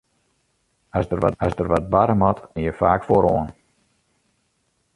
As 0.99 1.05
der 1.59 1.69
wat 1.73 1.85
barre 1.93 2.15
moat, 2.21 2.37
steane 2.41 2.65
je 2.65 2.73
faak 2.79 3.01
foaroan. 3.07 3.47